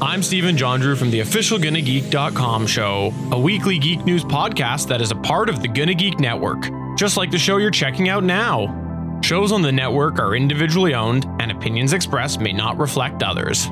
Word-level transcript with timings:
I'm 0.00 0.22
Stephen 0.22 0.56
John 0.56 0.78
Drew 0.78 0.94
from 0.94 1.10
the 1.10 1.18
official 1.20 1.58
GonnaGeek.com 1.58 2.68
show, 2.68 3.12
a 3.32 3.38
weekly 3.38 3.80
geek 3.80 4.04
news 4.04 4.22
podcast 4.22 4.86
that 4.88 5.00
is 5.00 5.10
a 5.10 5.16
part 5.16 5.48
of 5.48 5.60
the 5.60 5.66
Gonna 5.66 5.94
Geek 5.94 6.20
Network, 6.20 6.68
just 6.96 7.16
like 7.16 7.32
the 7.32 7.38
show 7.38 7.56
you're 7.56 7.72
checking 7.72 8.08
out 8.08 8.22
now. 8.22 9.18
Shows 9.22 9.50
on 9.50 9.60
the 9.60 9.72
network 9.72 10.20
are 10.20 10.36
individually 10.36 10.94
owned, 10.94 11.26
and 11.40 11.50
opinions 11.50 11.92
expressed 11.92 12.38
may 12.38 12.52
not 12.52 12.78
reflect 12.78 13.24
others. 13.24 13.66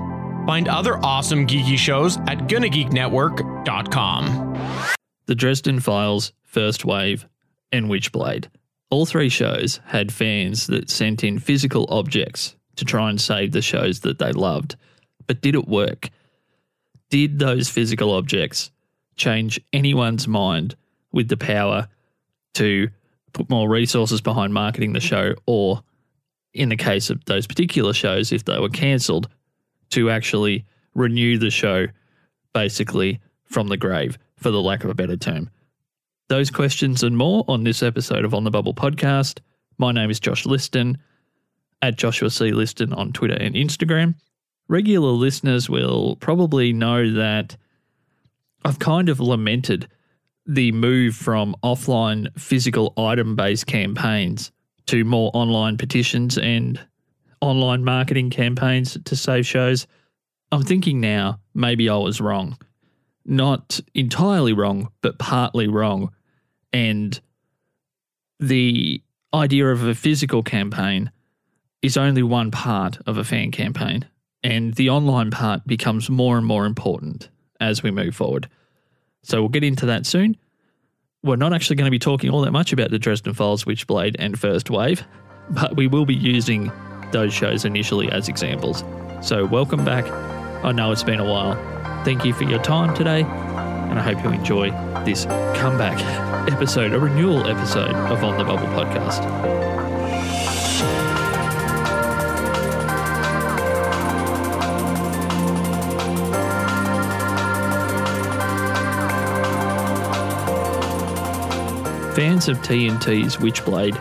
Find 0.47 0.67
other 0.67 0.97
awesome 0.99 1.47
geeky 1.47 1.79
shows 1.79 2.17
at 2.27 2.49
GonnaGeekNetwork.com. 2.49 4.95
The 5.27 5.35
Dresden 5.37 5.79
Files, 5.79 6.33
First 6.43 6.85
Wave, 6.85 7.29
and 7.71 7.87
Witchblade. 7.87 8.49
All 8.91 9.07
three 9.07 9.29
shows 9.29 9.79
had 9.85 10.13
fans 10.13 10.67
that 10.67 10.91
sent 10.91 11.23
in 11.23 11.39
physical 11.39 11.87
objects 11.89 12.57
to 12.75 12.85
try 12.85 13.11
and 13.11 13.21
save 13.21 13.53
the 13.53 13.63
shows 13.63 14.01
that 14.01 14.19
they 14.19 14.33
loved. 14.33 14.75
But 15.29 15.41
did 15.41 15.55
it 15.55 15.69
work? 15.69 16.09
Did 17.11 17.39
those 17.39 17.69
physical 17.69 18.13
objects 18.13 18.71
change 19.17 19.61
anyone's 19.73 20.27
mind 20.27 20.77
with 21.13 21.29
the 21.29 21.37
power 21.37 21.89
to 22.55 22.89
put 23.33 23.49
more 23.49 23.69
resources 23.69 24.21
behind 24.21 24.53
marketing 24.53 24.93
the 24.93 25.01
show, 25.01 25.35
or 25.47 25.83
in 26.55 26.69
the 26.69 26.77
case 26.77 27.11
of 27.11 27.25
those 27.27 27.47
particular 27.47 27.93
shows, 27.93 28.33
if 28.33 28.45
they 28.45 28.59
were 28.59 28.69
cancelled, 28.69 29.29
to 29.91 30.11
actually 30.11 30.65
renew 30.95 31.39
the 31.39 31.51
show 31.51 31.87
basically 32.53 33.21
from 33.45 33.69
the 33.69 33.77
grave, 33.77 34.19
for 34.37 34.51
the 34.51 34.63
lack 34.63 34.85
of 34.85 34.91
a 34.91 34.95
better 34.95 35.17
term? 35.17 35.51
Those 36.29 36.51
questions 36.51 37.03
and 37.03 37.17
more 37.17 37.45
on 37.47 37.63
this 37.63 37.83
episode 37.83 38.25
of 38.25 38.35
On 38.35 38.45
the 38.45 38.51
Bubble 38.51 38.75
podcast. 38.75 39.39
My 39.79 39.93
name 39.93 40.11
is 40.11 40.19
Josh 40.19 40.45
Liston, 40.45 40.99
at 41.83 41.97
Joshua 41.97 42.31
C. 42.31 42.53
Liston 42.53 42.93
on 42.93 43.13
Twitter 43.13 43.35
and 43.35 43.55
Instagram. 43.55 44.15
Regular 44.69 45.11
listeners 45.11 45.69
will 45.69 46.17
probably 46.17 46.73
know 46.73 47.13
that 47.13 47.57
I've 48.65 48.79
kind 48.79 49.09
of 49.09 49.21
lamented 49.21 49.89
the 50.47 50.73
move 50.73 51.15
from 51.15 51.55
offline 51.63 52.37
physical 52.39 52.93
item 52.97 53.37
based 53.37 53.67
campaigns 53.67 54.51
to 54.87 55.05
more 55.05 55.31
online 55.35 55.77
petitions 55.77 56.39
and 56.39 56.81
online 57.41 57.85
marketing 57.85 58.31
campaigns 58.31 58.97
to 59.05 59.17
save 59.17 59.47
shows. 59.47 59.87
I'm 60.51 60.63
thinking 60.63 61.01
now 61.01 61.41
maybe 61.55 61.89
I 61.89 61.97
was 61.97 62.21
wrong. 62.21 62.57
Not 63.25 63.81
entirely 63.95 64.53
wrong, 64.53 64.91
but 65.03 65.19
partly 65.19 65.67
wrong. 65.67 66.13
And 66.73 67.21
the 68.39 69.03
idea 69.35 69.69
of 69.69 69.85
a 69.85 69.95
physical 69.95 70.43
campaign 70.43 71.11
is 71.83 71.97
only 71.97 72.23
one 72.23 72.51
part 72.51 72.99
of 73.07 73.19
a 73.19 73.25
fan 73.25 73.51
campaign. 73.51 74.07
And 74.47 74.75
the 74.75 74.91
online 74.91 75.33
part 75.33 75.67
becomes 75.67 76.09
more 76.09 76.39
and 76.39 76.47
more 76.47 76.67
important 76.67 77.31
as 77.59 77.83
we 77.83 77.91
move 77.91 78.15
forward. 78.15 78.49
So 79.25 79.41
we'll 79.41 79.49
get 79.49 79.65
into 79.65 79.87
that 79.87 80.07
soon. 80.07 80.37
We're 81.25 81.35
not 81.35 81.53
actually 81.53 81.75
going 81.75 81.87
to 81.87 81.91
be 81.91 81.99
talking 81.99 82.31
all 82.31 82.43
that 82.43 82.53
much 82.53 82.73
about 82.73 82.93
the 82.93 82.99
Dresden 83.01 83.35
Files, 83.35 83.65
Witchblade, 83.65 84.15
and 84.21 84.39
First 84.39 84.71
Wave, 84.71 85.03
but 85.51 85.77
we 85.77 85.89
will 85.89 86.07
be 86.07 86.15
using 86.15 86.71
those 87.11 87.35
shows 87.35 87.65
initially 87.65 88.09
as 88.13 88.29
examples. 88.29 88.85
So 89.21 89.45
welcome 89.47 89.85
back. 89.85 90.07
I 90.65 90.71
know 90.71 90.93
it's 90.93 91.03
been 91.03 91.19
a 91.19 91.25
while. 91.29 91.57
Thank 92.05 92.25
you 92.25 92.33
for 92.33 92.45
your 92.45 92.63
time 92.63 92.95
today, 92.95 93.23
and 93.23 93.99
I 93.99 94.03
hope 94.03 94.23
you 94.23 94.31
enjoy 94.31 94.71
this 95.05 95.25
comeback 95.57 95.99
episode, 96.53 96.93
a 96.93 97.01
renewal 97.01 97.49
episode 97.49 97.97
of 97.97 98.23
On 98.23 98.39
the 98.39 98.45
Bubble 98.45 98.69
podcast. 98.69 99.76
Fans 112.17 112.49
of 112.49 112.57
TNT's 112.61 113.37
Witchblade 113.37 113.95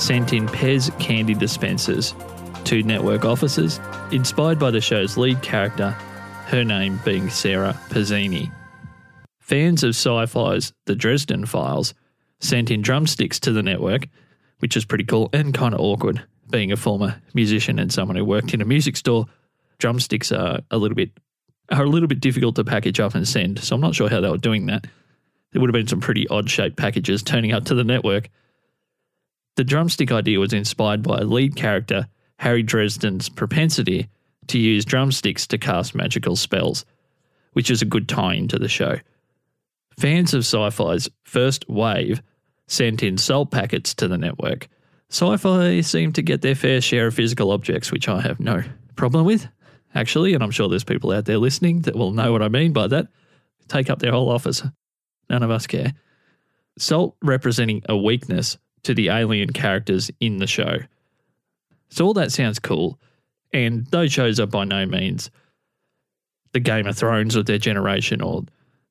sent 0.00 0.32
in 0.32 0.46
Pez 0.46 0.98
candy 0.98 1.34
dispensers 1.34 2.14
to 2.64 2.82
network 2.82 3.26
offices, 3.26 3.78
inspired 4.10 4.58
by 4.58 4.70
the 4.70 4.80
show's 4.80 5.18
lead 5.18 5.42
character, 5.42 5.90
her 6.46 6.64
name 6.64 6.98
being 7.04 7.28
Sarah 7.28 7.78
Pezzini. 7.90 8.50
Fans 9.38 9.82
of 9.82 9.90
sci 9.90 10.24
fi's 10.24 10.72
The 10.86 10.96
Dresden 10.96 11.44
Files 11.44 11.92
sent 12.40 12.70
in 12.70 12.80
drumsticks 12.80 13.38
to 13.40 13.52
the 13.52 13.62
network, 13.62 14.08
which 14.60 14.74
is 14.74 14.86
pretty 14.86 15.04
cool 15.04 15.28
and 15.34 15.52
kind 15.52 15.74
of 15.74 15.80
awkward. 15.80 16.24
Being 16.48 16.72
a 16.72 16.76
former 16.78 17.20
musician 17.34 17.78
and 17.78 17.92
someone 17.92 18.16
who 18.16 18.24
worked 18.24 18.54
in 18.54 18.62
a 18.62 18.64
music 18.64 18.96
store, 18.96 19.26
drumsticks 19.76 20.32
are 20.32 20.60
a 20.70 20.78
little 20.78 20.96
bit 20.96 21.10
are 21.70 21.84
a 21.84 21.90
little 21.90 22.08
bit 22.08 22.20
difficult 22.20 22.56
to 22.56 22.64
package 22.64 22.98
up 22.98 23.14
and 23.14 23.28
send. 23.28 23.58
So 23.58 23.74
I'm 23.74 23.82
not 23.82 23.94
sure 23.94 24.08
how 24.08 24.22
they 24.22 24.30
were 24.30 24.38
doing 24.38 24.64
that. 24.66 24.86
There 25.52 25.60
would 25.60 25.68
have 25.68 25.74
been 25.74 25.86
some 25.86 26.00
pretty 26.00 26.28
odd 26.28 26.50
shaped 26.50 26.76
packages 26.76 27.22
turning 27.22 27.52
up 27.52 27.64
to 27.66 27.74
the 27.74 27.84
network. 27.84 28.28
The 29.56 29.64
drumstick 29.64 30.12
idea 30.12 30.38
was 30.38 30.52
inspired 30.52 31.02
by 31.02 31.20
lead 31.20 31.56
character 31.56 32.08
Harry 32.38 32.62
Dresden's 32.62 33.28
propensity 33.28 34.08
to 34.48 34.58
use 34.58 34.84
drumsticks 34.84 35.46
to 35.48 35.58
cast 35.58 35.94
magical 35.94 36.36
spells, 36.36 36.84
which 37.52 37.70
is 37.70 37.82
a 37.82 37.86
good 37.86 38.08
tie 38.08 38.34
into 38.34 38.58
the 38.58 38.68
show. 38.68 38.98
Fans 39.98 40.32
of 40.32 40.40
sci 40.40 40.70
fi's 40.70 41.08
first 41.24 41.68
wave 41.68 42.22
sent 42.68 43.02
in 43.02 43.18
salt 43.18 43.50
packets 43.50 43.94
to 43.94 44.06
the 44.06 44.18
network. 44.18 44.68
Sci 45.10 45.36
fi 45.38 45.80
seem 45.80 46.12
to 46.12 46.22
get 46.22 46.42
their 46.42 46.54
fair 46.54 46.80
share 46.80 47.08
of 47.08 47.14
physical 47.14 47.50
objects, 47.50 47.90
which 47.90 48.08
I 48.08 48.20
have 48.20 48.38
no 48.38 48.62
problem 48.94 49.24
with, 49.24 49.48
actually, 49.94 50.34
and 50.34 50.44
I'm 50.44 50.50
sure 50.50 50.68
there's 50.68 50.84
people 50.84 51.10
out 51.10 51.24
there 51.24 51.38
listening 51.38 51.80
that 51.82 51.96
will 51.96 52.12
know 52.12 52.30
what 52.30 52.42
I 52.42 52.48
mean 52.48 52.72
by 52.72 52.86
that. 52.88 53.08
Take 53.68 53.90
up 53.90 53.98
their 53.98 54.12
whole 54.12 54.30
office. 54.30 54.62
None 55.30 55.42
of 55.42 55.50
us 55.50 55.66
care. 55.66 55.94
Salt 56.78 57.16
representing 57.22 57.82
a 57.88 57.96
weakness 57.96 58.58
to 58.84 58.94
the 58.94 59.08
alien 59.08 59.52
characters 59.52 60.10
in 60.20 60.38
the 60.38 60.46
show. 60.46 60.78
So 61.90 62.06
all 62.06 62.14
that 62.14 62.32
sounds 62.32 62.58
cool, 62.58 62.98
and 63.52 63.86
those 63.86 64.12
shows 64.12 64.38
are 64.38 64.46
by 64.46 64.64
no 64.64 64.86
means 64.86 65.30
the 66.52 66.60
Game 66.60 66.86
of 66.86 66.96
Thrones 66.96 67.36
of 67.36 67.46
their 67.46 67.58
generation 67.58 68.22
or 68.22 68.44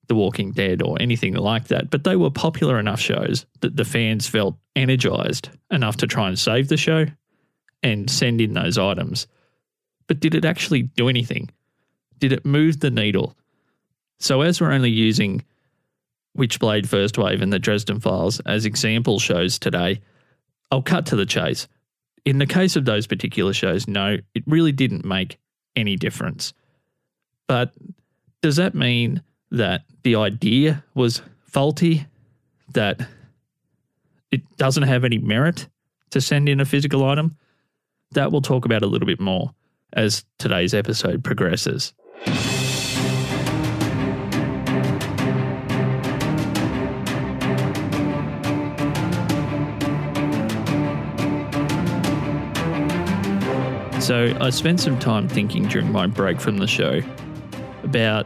The 0.07 0.15
Walking 0.15 0.51
Dead 0.51 0.81
or 0.81 0.97
anything 0.99 1.33
like 1.33 1.67
that, 1.67 1.89
but 1.89 2.03
they 2.03 2.15
were 2.15 2.29
popular 2.29 2.79
enough 2.79 2.99
shows 2.99 3.45
that 3.61 3.75
the 3.75 3.85
fans 3.85 4.27
felt 4.27 4.55
energized 4.75 5.49
enough 5.71 5.97
to 5.97 6.07
try 6.07 6.27
and 6.27 6.37
save 6.37 6.67
the 6.67 6.77
show 6.77 7.05
and 7.83 8.09
send 8.09 8.41
in 8.41 8.53
those 8.53 8.77
items. 8.77 9.27
But 10.07 10.19
did 10.19 10.35
it 10.35 10.45
actually 10.45 10.83
do 10.83 11.09
anything? 11.09 11.49
Did 12.19 12.31
it 12.31 12.45
move 12.45 12.79
the 12.79 12.91
needle? 12.91 13.35
So, 14.19 14.41
as 14.41 14.59
we're 14.59 14.71
only 14.71 14.89
using 14.89 15.43
Witchblade 16.37 16.87
First 16.87 17.17
Wave 17.17 17.41
and 17.41 17.51
the 17.51 17.59
Dresden 17.59 17.99
Files 17.99 18.39
as 18.41 18.65
example 18.65 19.19
shows 19.19 19.59
today, 19.59 20.01
I'll 20.71 20.81
cut 20.81 21.05
to 21.07 21.15
the 21.15 21.25
chase. 21.25 21.67
In 22.25 22.37
the 22.37 22.45
case 22.45 22.75
of 22.75 22.85
those 22.85 23.07
particular 23.07 23.53
shows, 23.53 23.87
no, 23.87 24.17
it 24.35 24.43
really 24.45 24.71
didn't 24.71 25.05
make 25.05 25.37
any 25.75 25.95
difference. 25.95 26.53
But 27.47 27.73
does 28.41 28.57
that 28.57 28.75
mean 28.75 29.23
that 29.51 29.85
the 30.03 30.15
idea 30.15 30.83
was 30.93 31.21
faulty? 31.45 32.05
That 32.73 33.07
it 34.31 34.41
doesn't 34.57 34.83
have 34.83 35.05
any 35.05 35.17
merit 35.17 35.67
to 36.09 36.21
send 36.21 36.49
in 36.49 36.59
a 36.59 36.65
physical 36.65 37.03
item? 37.05 37.37
That 38.11 38.31
we'll 38.31 38.41
talk 38.41 38.65
about 38.65 38.83
a 38.83 38.87
little 38.87 39.07
bit 39.07 39.21
more 39.21 39.53
as 39.93 40.25
today's 40.37 40.73
episode 40.73 41.23
progresses. 41.23 41.93
So 54.07 54.33
I 54.39 54.51
spent 54.51 54.79
some 54.79 54.97
time 54.99 55.27
thinking 55.27 55.67
during 55.67 55.91
my 55.91 56.07
break 56.07 56.39
from 56.39 56.59
the 56.59 56.65
show 56.65 57.01
about 57.83 58.25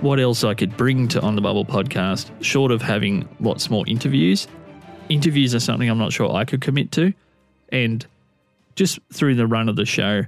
what 0.00 0.20
else 0.20 0.44
I 0.44 0.54
could 0.54 0.76
bring 0.76 1.08
to 1.08 1.20
On 1.22 1.34
the 1.34 1.42
Bubble 1.42 1.64
podcast, 1.64 2.30
short 2.40 2.70
of 2.70 2.80
having 2.80 3.28
lots 3.40 3.68
more 3.68 3.82
interviews. 3.88 4.46
Interviews 5.08 5.56
are 5.56 5.58
something 5.58 5.90
I'm 5.90 5.98
not 5.98 6.12
sure 6.12 6.32
I 6.32 6.44
could 6.44 6.60
commit 6.60 6.92
to. 6.92 7.12
And 7.70 8.06
just 8.76 9.00
through 9.12 9.34
the 9.34 9.46
run 9.48 9.68
of 9.68 9.74
the 9.74 9.86
show, 9.86 10.22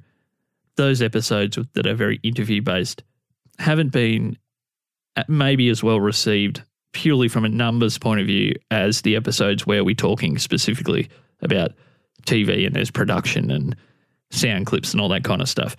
those 0.75 1.03
episodes 1.03 1.57
that 1.75 1.87
are 1.87 1.95
very 1.95 2.19
interview 2.25 2.61
based 2.61 3.05
haven't 3.61 3.93
been 3.93 4.37
uh, 5.15 5.23
maybe 5.29 5.69
as 5.69 5.85
well 5.85 6.01
received 6.01 6.65
purely 6.91 7.29
from 7.29 7.45
a 7.45 7.49
numbers 7.49 7.97
point 7.97 8.21
of 8.21 8.27
view 8.27 8.57
as 8.73 9.03
the 9.03 9.15
episodes 9.15 9.65
where 9.65 9.85
we're 9.85 9.95
talking 9.95 10.37
specifically 10.37 11.09
about 11.43 11.71
TV 12.27 12.67
and 12.67 12.75
there's 12.75 12.91
production 12.91 13.53
and 13.53 13.77
sound 14.31 14.67
clips 14.67 14.93
and 14.93 15.01
all 15.01 15.09
that 15.09 15.25
kind 15.25 15.41
of 15.41 15.49
stuff. 15.49 15.77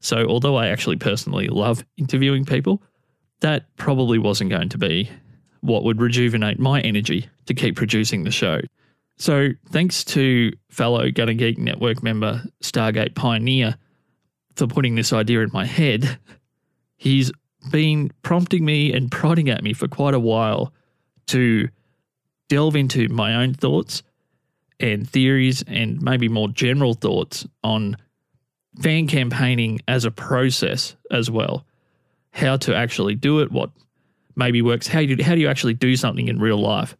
So, 0.00 0.26
although 0.26 0.56
I 0.56 0.68
actually 0.68 0.96
personally 0.96 1.48
love 1.48 1.84
interviewing 1.96 2.44
people, 2.44 2.82
that 3.40 3.64
probably 3.76 4.18
wasn't 4.18 4.50
going 4.50 4.70
to 4.70 4.78
be 4.78 5.10
what 5.60 5.84
would 5.84 6.00
rejuvenate 6.00 6.58
my 6.58 6.80
energy 6.80 7.28
to 7.46 7.54
keep 7.54 7.76
producing 7.76 8.24
the 8.24 8.30
show. 8.30 8.60
So, 9.18 9.50
thanks 9.70 10.02
to 10.04 10.52
fellow 10.70 11.10
Gonna 11.10 11.34
Geek 11.34 11.58
Network 11.58 12.02
member 12.02 12.42
Stargate 12.62 13.14
Pioneer 13.14 13.76
for 14.56 14.66
putting 14.66 14.94
this 14.94 15.12
idea 15.12 15.40
in 15.40 15.50
my 15.52 15.66
head, 15.66 16.18
he's 16.96 17.30
been 17.70 18.10
prompting 18.22 18.64
me 18.64 18.92
and 18.92 19.10
prodding 19.10 19.50
at 19.50 19.62
me 19.62 19.74
for 19.74 19.86
quite 19.86 20.14
a 20.14 20.20
while 20.20 20.72
to 21.26 21.68
delve 22.48 22.74
into 22.74 23.08
my 23.08 23.34
own 23.34 23.54
thoughts 23.54 24.02
and 24.80 25.08
theories 25.08 25.62
and 25.66 26.00
maybe 26.00 26.28
more 26.28 26.48
general 26.48 26.94
thoughts 26.94 27.46
on 27.62 27.96
fan 28.80 29.06
campaigning 29.06 29.80
as 29.86 30.04
a 30.04 30.10
process 30.10 30.96
as 31.10 31.30
well. 31.30 31.66
How 32.32 32.56
to 32.58 32.74
actually 32.74 33.14
do 33.14 33.40
it, 33.40 33.50
what 33.50 33.70
maybe 34.36 34.62
works, 34.62 34.86
how 34.86 35.00
you 35.00 35.22
how 35.22 35.34
do 35.34 35.40
you 35.40 35.48
actually 35.48 35.74
do 35.74 35.96
something 35.96 36.28
in 36.28 36.38
real 36.38 36.58
life 36.58 36.96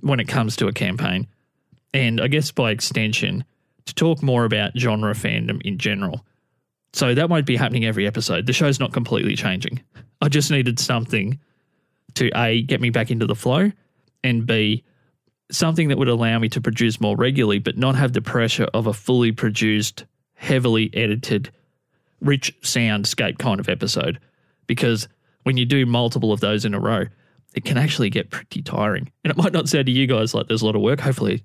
when 0.00 0.20
it 0.20 0.28
comes 0.28 0.56
to 0.56 0.68
a 0.68 0.72
campaign. 0.72 1.26
And 1.94 2.20
I 2.20 2.28
guess 2.28 2.50
by 2.50 2.70
extension, 2.70 3.44
to 3.86 3.94
talk 3.94 4.22
more 4.22 4.44
about 4.44 4.76
genre 4.76 5.14
fandom 5.14 5.62
in 5.62 5.78
general. 5.78 6.24
So 6.92 7.14
that 7.14 7.28
won't 7.28 7.46
be 7.46 7.56
happening 7.56 7.84
every 7.84 8.06
episode. 8.06 8.46
The 8.46 8.52
show's 8.52 8.78
not 8.78 8.92
completely 8.92 9.34
changing. 9.34 9.82
I 10.20 10.28
just 10.28 10.50
needed 10.50 10.78
something 10.78 11.38
to 12.14 12.30
A, 12.36 12.62
get 12.62 12.80
me 12.80 12.90
back 12.90 13.10
into 13.10 13.26
the 13.26 13.34
flow, 13.34 13.72
and 14.22 14.46
B, 14.46 14.84
something 15.50 15.88
that 15.88 15.98
would 15.98 16.08
allow 16.08 16.38
me 16.38 16.48
to 16.50 16.60
produce 16.60 17.00
more 17.00 17.16
regularly, 17.16 17.58
but 17.58 17.78
not 17.78 17.94
have 17.94 18.12
the 18.12 18.22
pressure 18.22 18.68
of 18.74 18.86
a 18.86 18.92
fully 18.92 19.32
produced, 19.32 20.04
heavily 20.34 20.90
edited, 20.94 21.50
rich 22.20 22.54
soundscape 22.62 23.38
kind 23.38 23.60
of 23.60 23.68
episode. 23.68 24.18
Because 24.66 25.08
when 25.44 25.56
you 25.56 25.64
do 25.64 25.86
multiple 25.86 26.32
of 26.32 26.40
those 26.40 26.64
in 26.64 26.74
a 26.74 26.80
row, 26.80 27.04
it 27.54 27.64
can 27.64 27.78
actually 27.78 28.10
get 28.10 28.30
pretty 28.30 28.62
tiring. 28.62 29.10
And 29.24 29.30
it 29.30 29.36
might 29.36 29.52
not 29.52 29.68
sound 29.68 29.86
to 29.86 29.92
you 29.92 30.06
guys 30.06 30.34
like 30.34 30.48
there's 30.48 30.62
a 30.62 30.66
lot 30.66 30.76
of 30.76 30.82
work. 30.82 31.00
Hopefully, 31.00 31.42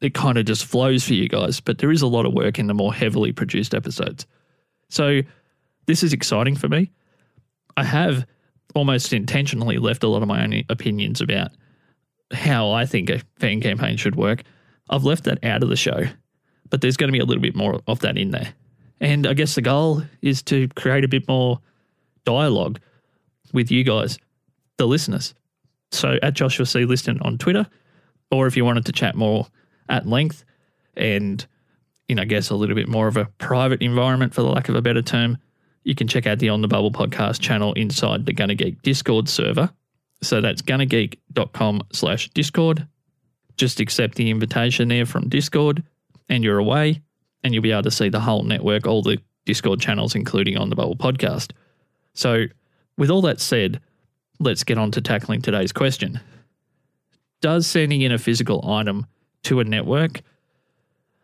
it 0.00 0.14
kind 0.14 0.38
of 0.38 0.44
just 0.44 0.64
flows 0.64 1.04
for 1.04 1.14
you 1.14 1.28
guys, 1.28 1.60
but 1.60 1.78
there 1.78 1.92
is 1.92 2.02
a 2.02 2.06
lot 2.06 2.26
of 2.26 2.32
work 2.32 2.58
in 2.58 2.66
the 2.66 2.74
more 2.74 2.92
heavily 2.92 3.32
produced 3.32 3.74
episodes. 3.74 4.26
So, 4.88 5.22
this 5.86 6.02
is 6.02 6.12
exciting 6.12 6.56
for 6.56 6.68
me. 6.68 6.90
I 7.76 7.84
have 7.84 8.26
almost 8.74 9.12
intentionally 9.12 9.78
left 9.78 10.02
a 10.02 10.08
lot 10.08 10.22
of 10.22 10.28
my 10.28 10.42
own 10.42 10.62
opinions 10.68 11.20
about 11.20 11.50
how 12.32 12.70
I 12.70 12.86
think 12.86 13.10
a 13.10 13.20
fan 13.38 13.60
campaign 13.60 13.96
should 13.96 14.16
work. 14.16 14.42
I've 14.90 15.04
left 15.04 15.24
that 15.24 15.42
out 15.44 15.62
of 15.62 15.68
the 15.68 15.76
show, 15.76 16.04
but 16.70 16.80
there's 16.80 16.96
going 16.96 17.08
to 17.08 17.12
be 17.12 17.20
a 17.20 17.24
little 17.24 17.42
bit 17.42 17.56
more 17.56 17.80
of 17.86 18.00
that 18.00 18.18
in 18.18 18.30
there. 18.30 18.54
And 19.00 19.26
I 19.26 19.34
guess 19.34 19.54
the 19.54 19.62
goal 19.62 20.02
is 20.22 20.42
to 20.44 20.68
create 20.68 21.04
a 21.04 21.08
bit 21.08 21.28
more 21.28 21.60
dialogue 22.24 22.80
with 23.52 23.70
you 23.70 23.84
guys, 23.84 24.18
the 24.76 24.86
listeners. 24.86 25.34
So 25.90 26.18
at 26.22 26.34
Joshua 26.34 26.66
C. 26.66 26.84
Liston 26.84 27.20
on 27.20 27.38
Twitter, 27.38 27.66
or 28.30 28.46
if 28.46 28.56
you 28.56 28.64
wanted 28.64 28.86
to 28.86 28.92
chat 28.92 29.14
more 29.14 29.46
at 29.88 30.06
length 30.06 30.44
and, 30.96 31.46
know, 32.10 32.22
I 32.22 32.24
guess 32.24 32.50
a 32.50 32.56
little 32.56 32.74
bit 32.74 32.88
more 32.88 33.08
of 33.08 33.16
a 33.16 33.26
private 33.38 33.80
environment, 33.80 34.34
for 34.34 34.42
the 34.42 34.48
lack 34.48 34.68
of 34.68 34.74
a 34.74 34.82
better 34.82 35.02
term, 35.02 35.38
you 35.84 35.94
can 35.94 36.08
check 36.08 36.26
out 36.26 36.38
the 36.38 36.50
On 36.50 36.60
the 36.60 36.68
Bubble 36.68 36.90
podcast 36.90 37.40
channel 37.40 37.72
inside 37.74 38.26
the 38.26 38.32
Gonna 38.32 38.54
Geek 38.54 38.82
Discord 38.82 39.28
server. 39.28 39.70
So 40.22 40.40
that's 40.40 40.62
gonnageek.com 40.62 41.82
slash 41.92 42.28
Discord. 42.30 42.86
Just 43.56 43.80
accept 43.80 44.16
the 44.16 44.30
invitation 44.30 44.88
there 44.88 45.06
from 45.06 45.28
Discord 45.28 45.82
and 46.28 46.44
you're 46.44 46.58
away, 46.58 47.00
and 47.42 47.54
you'll 47.54 47.62
be 47.62 47.72
able 47.72 47.82
to 47.82 47.90
see 47.90 48.08
the 48.08 48.20
whole 48.20 48.42
network, 48.42 48.86
all 48.86 49.02
the 49.02 49.18
Discord 49.46 49.80
channels, 49.80 50.14
including 50.14 50.58
On 50.58 50.68
the 50.68 50.76
Bubble 50.76 50.96
podcast. 50.96 51.52
So, 52.12 52.46
with 52.96 53.10
all 53.10 53.22
that 53.22 53.40
said, 53.40 53.80
let's 54.40 54.64
get 54.64 54.78
on 54.78 54.90
to 54.92 55.00
tackling 55.00 55.40
today's 55.40 55.72
question. 55.72 56.20
Does 57.40 57.66
sending 57.66 58.02
in 58.02 58.12
a 58.12 58.18
physical 58.18 58.68
item 58.68 59.06
to 59.44 59.60
a 59.60 59.64
network 59.64 60.20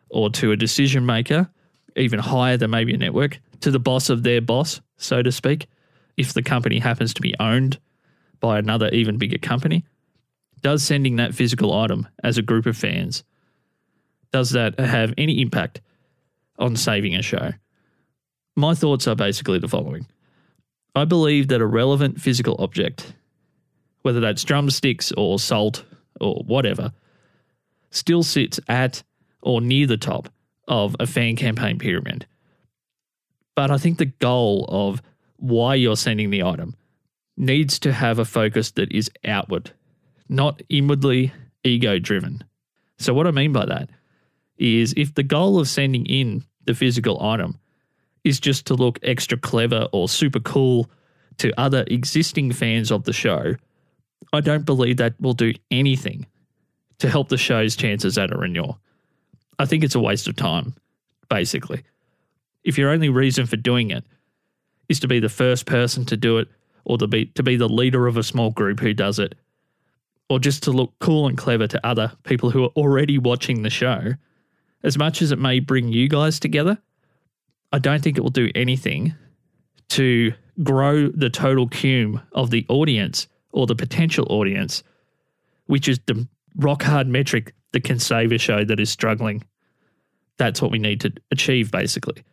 or 0.09 0.29
to 0.31 0.51
a 0.51 0.57
decision 0.57 1.05
maker, 1.05 1.49
even 1.95 2.19
higher 2.19 2.57
than 2.57 2.71
maybe 2.71 2.93
a 2.93 2.97
network, 2.97 3.39
to 3.61 3.71
the 3.71 3.79
boss 3.79 4.09
of 4.09 4.23
their 4.23 4.41
boss, 4.41 4.81
so 4.97 5.21
to 5.21 5.31
speak, 5.31 5.67
if 6.17 6.33
the 6.33 6.41
company 6.41 6.79
happens 6.79 7.13
to 7.13 7.21
be 7.21 7.35
owned 7.39 7.77
by 8.45 8.59
another 8.59 8.89
even 8.89 9.17
bigger 9.17 9.39
company, 9.39 9.83
does 10.61 10.83
sending 10.83 11.15
that 11.15 11.33
physical 11.33 11.73
item 11.73 12.07
as 12.23 12.37
a 12.37 12.43
group 12.43 12.67
of 12.67 12.77
fans, 12.77 13.23
does 14.31 14.51
that 14.51 14.79
have 14.79 15.15
any 15.17 15.41
impact 15.41 15.81
on 16.59 16.75
saving 16.75 17.15
a 17.15 17.23
show? 17.23 17.53
My 18.55 18.75
thoughts 18.75 19.07
are 19.07 19.15
basically 19.15 19.57
the 19.57 19.67
following. 19.67 20.05
I 20.93 21.05
believe 21.05 21.47
that 21.47 21.59
a 21.59 21.65
relevant 21.65 22.21
physical 22.21 22.55
object, 22.59 23.15
whether 24.03 24.19
that's 24.19 24.43
drumsticks 24.43 25.11
or 25.17 25.39
salt 25.39 25.83
or 26.21 26.43
whatever, 26.45 26.93
still 27.89 28.21
sits 28.21 28.59
at 28.67 29.01
or 29.41 29.59
near 29.59 29.87
the 29.87 29.97
top 29.97 30.29
of 30.67 30.95
a 30.99 31.07
fan 31.07 31.35
campaign 31.35 31.79
pyramid. 31.79 32.27
But 33.55 33.71
I 33.71 33.79
think 33.79 33.97
the 33.97 34.05
goal 34.05 34.67
of 34.69 35.01
why 35.37 35.73
you're 35.73 35.97
sending 35.97 36.29
the 36.29 36.43
item 36.43 36.75
needs 37.37 37.79
to 37.79 37.91
have 37.91 38.19
a 38.19 38.25
focus 38.25 38.71
that 38.71 38.91
is 38.91 39.09
outward, 39.25 39.71
not 40.29 40.61
inwardly 40.69 41.33
ego 41.63 41.99
driven. 41.99 42.43
So, 42.97 43.13
what 43.13 43.27
I 43.27 43.31
mean 43.31 43.51
by 43.51 43.65
that 43.65 43.89
is 44.57 44.93
if 44.95 45.13
the 45.13 45.23
goal 45.23 45.59
of 45.59 45.67
sending 45.67 46.05
in 46.05 46.43
the 46.65 46.73
physical 46.73 47.21
item 47.21 47.59
is 48.23 48.39
just 48.39 48.65
to 48.67 48.73
look 48.73 48.99
extra 49.03 49.37
clever 49.37 49.87
or 49.91 50.07
super 50.07 50.39
cool 50.39 50.89
to 51.37 51.59
other 51.59 51.83
existing 51.87 52.51
fans 52.51 52.91
of 52.91 53.03
the 53.03 53.13
show, 53.13 53.55
I 54.33 54.41
don't 54.41 54.65
believe 54.65 54.97
that 54.97 55.19
will 55.19 55.33
do 55.33 55.53
anything 55.69 56.25
to 56.99 57.09
help 57.09 57.29
the 57.29 57.37
show's 57.37 57.75
chances 57.75 58.17
at 58.17 58.31
a 58.31 58.37
renewal. 58.37 58.79
I 59.59 59.65
think 59.65 59.83
it's 59.83 59.95
a 59.95 59.99
waste 59.99 60.27
of 60.27 60.35
time, 60.35 60.75
basically. 61.29 61.83
If 62.63 62.77
your 62.77 62.89
only 62.89 63.09
reason 63.09 63.45
for 63.45 63.57
doing 63.57 63.91
it 63.91 64.03
is 64.89 64.99
to 65.01 65.07
be 65.07 65.19
the 65.19 65.29
first 65.29 65.65
person 65.65 66.05
to 66.05 66.17
do 66.17 66.37
it 66.37 66.47
or 66.85 66.97
to 66.97 67.07
be 67.07 67.25
to 67.27 67.43
be 67.43 67.55
the 67.55 67.69
leader 67.69 68.07
of 68.07 68.17
a 68.17 68.23
small 68.23 68.51
group 68.51 68.79
who 68.79 68.93
does 68.93 69.19
it 69.19 69.35
or 70.29 70.39
just 70.39 70.63
to 70.63 70.71
look 70.71 70.93
cool 70.99 71.27
and 71.27 71.37
clever 71.37 71.67
to 71.67 71.85
other 71.85 72.11
people 72.23 72.49
who 72.49 72.63
are 72.63 72.69
already 72.69 73.19
watching 73.19 73.61
the 73.61 73.69
show. 73.69 74.13
As 74.83 74.97
much 74.97 75.21
as 75.21 75.31
it 75.31 75.39
may 75.39 75.59
bring 75.59 75.89
you 75.89 76.07
guys 76.07 76.39
together 76.39 76.77
i 77.71 77.79
don't 77.79 78.03
think 78.03 78.17
it 78.17 78.21
will 78.21 78.29
do 78.29 78.51
anything 78.53 79.15
to 79.89 80.31
grow 80.63 81.09
the 81.09 81.29
total 81.29 81.67
cume 81.67 82.21
of 82.33 82.51
the 82.51 82.65
audience 82.69 83.27
or 83.51 83.65
the 83.65 83.75
potential 83.75 84.27
audience 84.29 84.83
which 85.65 85.87
is 85.87 85.99
the 86.05 86.27
rock 86.55 86.83
hard 86.83 87.07
metric 87.07 87.53
that 87.71 87.83
can 87.83 87.99
save 87.99 88.31
a 88.31 88.37
show 88.37 88.63
that 88.63 88.79
is 88.79 88.89
struggling. 88.89 89.43
That's 90.37 90.61
what 90.61 90.71
we 90.71 90.79
need 90.79 91.01
to 91.01 91.11
achieve 91.31 91.71
basically. 91.71 92.23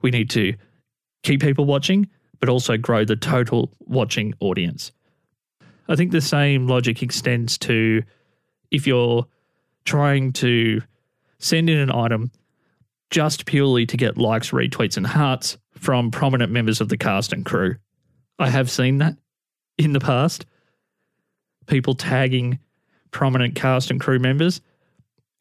We 0.00 0.10
need 0.10 0.30
to 0.30 0.54
keep 1.22 1.40
people 1.40 1.64
watching 1.64 2.08
but 2.42 2.48
also 2.48 2.76
grow 2.76 3.04
the 3.04 3.14
total 3.14 3.70
watching 3.86 4.34
audience. 4.40 4.90
I 5.88 5.94
think 5.94 6.10
the 6.10 6.20
same 6.20 6.66
logic 6.66 7.00
extends 7.00 7.56
to 7.58 8.02
if 8.72 8.84
you're 8.84 9.28
trying 9.84 10.32
to 10.32 10.82
send 11.38 11.70
in 11.70 11.78
an 11.78 11.92
item 11.92 12.32
just 13.10 13.46
purely 13.46 13.86
to 13.86 13.96
get 13.96 14.18
likes, 14.18 14.50
retweets, 14.50 14.96
and 14.96 15.06
hearts 15.06 15.56
from 15.78 16.10
prominent 16.10 16.50
members 16.50 16.80
of 16.80 16.88
the 16.88 16.96
cast 16.96 17.32
and 17.32 17.46
crew. 17.46 17.76
I 18.40 18.50
have 18.50 18.68
seen 18.68 18.98
that 18.98 19.16
in 19.78 19.92
the 19.92 20.00
past. 20.00 20.44
People 21.68 21.94
tagging 21.94 22.58
prominent 23.12 23.54
cast 23.54 23.88
and 23.88 24.00
crew 24.00 24.18
members 24.18 24.60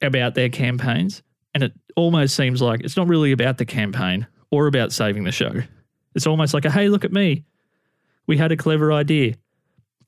about 0.03 0.35
their 0.35 0.49
campaigns. 0.49 1.23
And 1.55 1.63
it 1.63 1.73
almost 1.95 2.35
seems 2.35 2.61
like 2.61 2.81
it's 2.81 2.95
not 2.95 3.07
really 3.07 3.31
about 3.31 3.57
the 3.57 3.65
campaign 3.65 4.27
or 4.51 4.67
about 4.67 4.91
saving 4.91 5.23
the 5.23 5.31
show. 5.31 5.63
It's 6.15 6.27
almost 6.27 6.53
like 6.53 6.65
a 6.65 6.71
hey, 6.71 6.89
look 6.89 7.05
at 7.05 7.11
me. 7.11 7.43
We 8.27 8.37
had 8.37 8.51
a 8.51 8.57
clever 8.57 8.91
idea. 8.91 9.35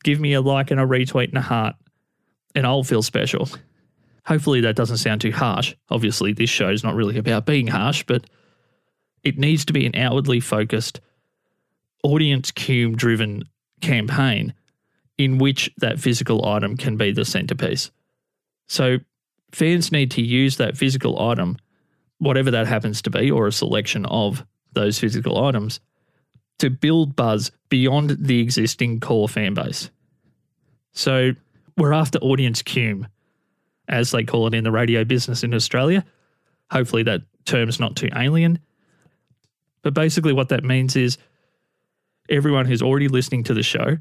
Give 0.03 0.19
me 0.19 0.33
a 0.33 0.41
like 0.41 0.71
and 0.71 0.79
a 0.79 0.85
retweet 0.85 1.29
and 1.29 1.37
a 1.37 1.41
heart, 1.41 1.75
and 2.55 2.65
I'll 2.65 2.83
feel 2.83 3.01
special. 3.01 3.49
Hopefully, 4.25 4.61
that 4.61 4.75
doesn't 4.75 4.97
sound 4.97 5.21
too 5.21 5.31
harsh. 5.31 5.75
Obviously, 5.89 6.33
this 6.33 6.49
show 6.49 6.69
is 6.69 6.83
not 6.83 6.95
really 6.95 7.17
about 7.17 7.45
being 7.45 7.67
harsh, 7.67 8.03
but 8.03 8.25
it 9.23 9.37
needs 9.37 9.65
to 9.65 9.73
be 9.73 9.85
an 9.85 9.95
outwardly 9.95 10.39
focused, 10.39 10.99
audience 12.03 12.51
cume 12.51 12.95
driven 12.95 13.43
campaign 13.81 14.53
in 15.17 15.37
which 15.37 15.69
that 15.77 15.99
physical 15.99 16.45
item 16.45 16.75
can 16.75 16.97
be 16.97 17.11
the 17.11 17.25
centerpiece. 17.25 17.91
So, 18.67 18.97
fans 19.51 19.91
need 19.91 20.11
to 20.11 20.21
use 20.21 20.57
that 20.57 20.77
physical 20.77 21.21
item, 21.21 21.57
whatever 22.17 22.51
that 22.51 22.67
happens 22.67 23.01
to 23.03 23.09
be, 23.09 23.29
or 23.29 23.47
a 23.47 23.51
selection 23.51 24.05
of 24.05 24.45
those 24.73 24.99
physical 24.99 25.43
items, 25.43 25.79
to 26.59 26.69
build 26.69 27.15
buzz 27.15 27.51
beyond 27.69 28.17
the 28.19 28.39
existing 28.39 28.99
core 28.99 29.27
fan 29.27 29.53
base. 29.53 29.89
So 30.93 31.31
we're 31.77 31.93
after 31.93 32.19
audience 32.19 32.61
cume, 32.61 33.07
as 33.87 34.11
they 34.11 34.23
call 34.23 34.47
it 34.47 34.53
in 34.53 34.63
the 34.63 34.71
radio 34.71 35.03
business 35.03 35.43
in 35.43 35.53
Australia. 35.53 36.05
Hopefully 36.71 37.03
that 37.03 37.21
term's 37.45 37.79
not 37.79 37.95
too 37.95 38.09
alien. 38.15 38.59
But 39.81 39.93
basically, 39.93 40.33
what 40.33 40.49
that 40.49 40.63
means 40.63 40.95
is 40.95 41.17
everyone 42.29 42.65
who's 42.65 42.81
already 42.81 43.09
listening 43.09 43.43
to 43.45 43.53
the 43.53 43.63
show 43.63 43.97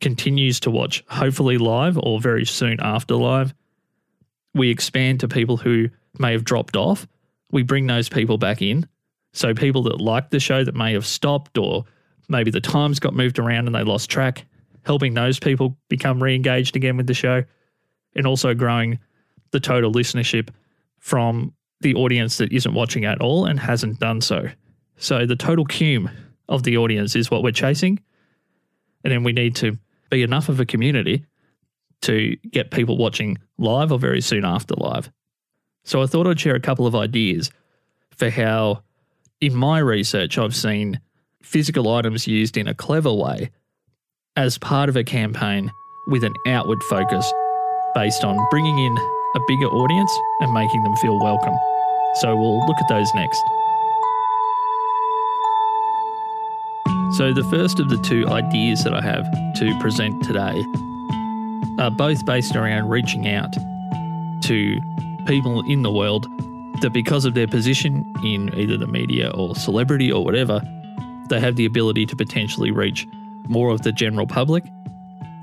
continues 0.00 0.60
to 0.60 0.70
watch, 0.70 1.04
hopefully 1.08 1.58
live 1.58 1.98
or 1.98 2.20
very 2.20 2.46
soon 2.46 2.80
after 2.80 3.14
live. 3.14 3.52
We 4.54 4.70
expand 4.70 5.20
to 5.20 5.28
people 5.28 5.58
who 5.58 5.90
may 6.18 6.32
have 6.32 6.44
dropped 6.44 6.76
off. 6.76 7.06
We 7.52 7.62
bring 7.62 7.86
those 7.86 8.08
people 8.08 8.38
back 8.38 8.62
in 8.62 8.88
so 9.32 9.54
people 9.54 9.82
that 9.84 10.00
like 10.00 10.30
the 10.30 10.40
show 10.40 10.64
that 10.64 10.74
may 10.74 10.92
have 10.92 11.06
stopped 11.06 11.56
or 11.58 11.84
maybe 12.28 12.50
the 12.50 12.60
times 12.60 12.98
got 12.98 13.14
moved 13.14 13.38
around 13.38 13.66
and 13.66 13.74
they 13.74 13.82
lost 13.82 14.10
track, 14.10 14.44
helping 14.84 15.14
those 15.14 15.38
people 15.38 15.76
become 15.88 16.22
re 16.22 16.34
engaged 16.34 16.76
again 16.76 16.96
with 16.96 17.06
the 17.06 17.14
show, 17.14 17.44
and 18.14 18.26
also 18.26 18.54
growing 18.54 18.98
the 19.52 19.60
total 19.60 19.92
listenership 19.92 20.48
from 20.98 21.52
the 21.80 21.94
audience 21.94 22.38
that 22.38 22.52
isn't 22.52 22.74
watching 22.74 23.04
at 23.04 23.20
all 23.20 23.46
and 23.46 23.58
hasn't 23.58 23.98
done 23.98 24.20
so. 24.20 24.48
So 24.96 25.26
the 25.26 25.36
total 25.36 25.64
cume 25.64 26.10
of 26.48 26.62
the 26.62 26.76
audience 26.76 27.16
is 27.16 27.30
what 27.30 27.42
we're 27.42 27.52
chasing. 27.52 28.00
And 29.02 29.12
then 29.12 29.24
we 29.24 29.32
need 29.32 29.56
to 29.56 29.78
be 30.10 30.22
enough 30.22 30.48
of 30.48 30.60
a 30.60 30.66
community 30.66 31.24
to 32.02 32.36
get 32.50 32.70
people 32.70 32.98
watching 32.98 33.38
live 33.58 33.92
or 33.92 33.98
very 33.98 34.20
soon 34.20 34.44
after 34.44 34.74
live. 34.74 35.10
So 35.84 36.02
I 36.02 36.06
thought 36.06 36.26
I'd 36.26 36.40
share 36.40 36.54
a 36.54 36.60
couple 36.60 36.86
of 36.86 36.94
ideas 36.94 37.50
for 38.16 38.28
how, 38.28 38.82
in 39.40 39.54
my 39.54 39.78
research, 39.78 40.38
I've 40.38 40.54
seen 40.54 41.00
physical 41.42 41.90
items 41.90 42.26
used 42.26 42.56
in 42.56 42.68
a 42.68 42.74
clever 42.74 43.12
way 43.12 43.50
as 44.36 44.58
part 44.58 44.88
of 44.88 44.96
a 44.96 45.04
campaign 45.04 45.70
with 46.08 46.24
an 46.24 46.34
outward 46.46 46.82
focus 46.84 47.30
based 47.94 48.22
on 48.22 48.38
bringing 48.50 48.78
in 48.78 48.96
a 48.96 49.40
bigger 49.48 49.66
audience 49.66 50.12
and 50.40 50.52
making 50.52 50.82
them 50.82 50.94
feel 50.96 51.18
welcome. 51.18 51.54
So 52.16 52.36
we'll 52.36 52.64
look 52.66 52.76
at 52.78 52.88
those 52.88 53.08
next. 53.14 53.42
So, 57.16 57.32
the 57.34 57.44
first 57.50 57.80
of 57.80 57.88
the 57.88 57.98
two 57.98 58.28
ideas 58.28 58.84
that 58.84 58.94
I 58.94 59.00
have 59.00 59.24
to 59.56 59.78
present 59.80 60.22
today 60.22 60.64
are 61.78 61.90
both 61.90 62.24
based 62.24 62.54
around 62.54 62.88
reaching 62.88 63.28
out 63.28 63.52
to 64.44 64.80
people 65.26 65.62
in 65.68 65.82
the 65.82 65.90
world 65.90 66.26
that, 66.80 66.92
because 66.92 67.24
of 67.24 67.34
their 67.34 67.46
position 67.46 68.04
in 68.24 68.52
either 68.54 68.76
the 68.76 68.86
media 68.86 69.30
or 69.34 69.54
celebrity 69.54 70.10
or 70.10 70.24
whatever, 70.24 70.60
they 71.28 71.40
have 71.40 71.56
the 71.56 71.64
ability 71.64 72.06
to 72.06 72.16
potentially 72.16 72.70
reach 72.70 73.06
more 73.48 73.70
of 73.70 73.82
the 73.82 73.92
general 73.92 74.26
public 74.26 74.64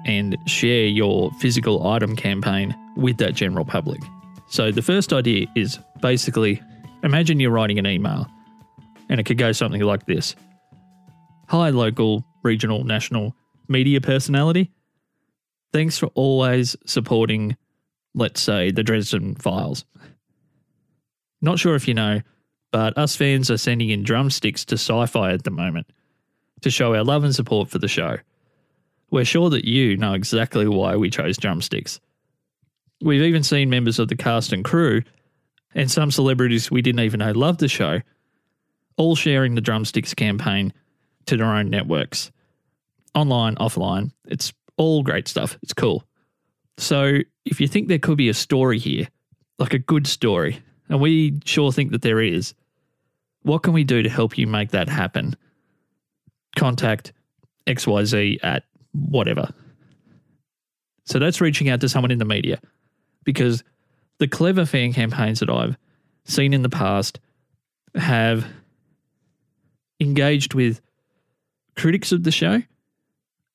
and 0.05 0.37
share 0.45 0.85
your 0.85 1.31
physical 1.39 1.87
item 1.87 2.15
campaign 2.15 2.75
with 2.95 3.17
that 3.17 3.35
general 3.35 3.65
public. 3.65 4.01
So, 4.49 4.71
the 4.71 4.81
first 4.81 5.11
idea 5.11 5.47
is 5.55 5.79
basically 6.01 6.61
imagine 7.03 7.39
you're 7.39 7.51
writing 7.51 7.79
an 7.79 7.87
email, 7.87 8.27
and 9.09 9.19
it 9.19 9.25
could 9.25 9.37
go 9.37 9.51
something 9.51 9.81
like 9.81 10.05
this 10.05 10.35
Hi, 11.49 11.69
local, 11.69 12.25
regional, 12.43 12.83
national 12.83 13.35
media 13.67 14.01
personality. 14.01 14.71
Thanks 15.73 15.97
for 15.97 16.07
always 16.07 16.75
supporting, 16.85 17.57
let's 18.15 18.41
say, 18.41 18.71
the 18.71 18.83
Dresden 18.83 19.35
Files. 19.35 19.85
Not 21.41 21.59
sure 21.59 21.75
if 21.75 21.87
you 21.87 21.93
know, 21.93 22.21
but 22.71 22.97
us 22.97 23.15
fans 23.15 23.49
are 23.49 23.57
sending 23.57 23.89
in 23.89 24.03
drumsticks 24.03 24.65
to 24.65 24.75
sci 24.75 25.05
fi 25.05 25.31
at 25.31 25.43
the 25.43 25.51
moment 25.51 25.87
to 26.61 26.69
show 26.69 26.95
our 26.95 27.03
love 27.03 27.23
and 27.23 27.35
support 27.35 27.69
for 27.69 27.79
the 27.79 27.87
show. 27.87 28.17
We're 29.09 29.25
sure 29.25 29.49
that 29.51 29.65
you 29.65 29.95
know 29.95 30.13
exactly 30.13 30.67
why 30.67 30.95
we 30.95 31.09
chose 31.09 31.37
drumsticks. 31.37 31.99
We've 33.01 33.21
even 33.21 33.43
seen 33.43 33.69
members 33.69 33.99
of 33.99 34.07
the 34.07 34.15
cast 34.15 34.51
and 34.51 34.65
crew, 34.65 35.03
and 35.75 35.89
some 35.89 36.11
celebrities 36.11 36.71
we 36.71 36.81
didn't 36.81 37.01
even 37.01 37.19
know 37.19 37.31
loved 37.31 37.59
the 37.59 37.67
show, 37.67 38.01
all 38.97 39.15
sharing 39.15 39.55
the 39.55 39.61
drumsticks 39.61 40.13
campaign 40.13 40.73
to 41.27 41.37
their 41.37 41.45
own 41.45 41.69
networks, 41.69 42.31
online, 43.13 43.55
offline. 43.55 44.11
It's 44.27 44.51
all 44.77 45.03
great 45.03 45.27
stuff. 45.27 45.57
It's 45.61 45.73
cool. 45.73 46.03
So 46.77 47.19
if 47.45 47.61
you 47.61 47.67
think 47.67 47.87
there 47.87 47.99
could 47.99 48.17
be 48.17 48.29
a 48.29 48.33
story 48.33 48.79
here, 48.79 49.07
like 49.59 49.73
a 49.73 49.79
good 49.79 50.07
story, 50.07 50.59
and 50.89 50.99
we 51.01 51.39
sure 51.45 51.71
think 51.71 51.91
that 51.91 52.01
there 52.01 52.21
is, 52.21 52.53
what 53.43 53.63
can 53.63 53.73
we 53.73 53.83
do 53.83 54.03
to 54.03 54.09
help 54.09 54.37
you 54.37 54.47
make 54.47 54.71
that 54.71 54.89
happen? 54.89 55.35
Contact 56.55 57.13
XYZ 57.65 58.39
at 58.43 58.63
whatever. 58.93 59.49
So 61.05 61.19
that's 61.19 61.39
reaching 61.39 61.69
out 61.69 61.81
to 61.81 61.89
someone 61.89 62.11
in 62.11 62.19
the 62.19 62.25
media 62.25 62.59
because 63.23 63.63
the 64.19 64.27
clever 64.27 64.65
fan 64.65 64.93
campaigns 64.93 65.39
that 65.39 65.49
I've 65.49 65.77
seen 66.25 66.53
in 66.53 66.63
the 66.63 66.69
past 66.69 67.19
have 67.95 68.45
engaged 69.99 70.53
with 70.53 70.81
critics 71.75 72.11
of 72.11 72.23
the 72.23 72.31
show 72.31 72.61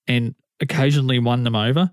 and 0.07 0.35
occasionally 0.61 1.19
won 1.19 1.45
them 1.45 1.57
over. 1.57 1.91